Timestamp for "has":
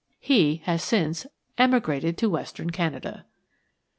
0.65-0.81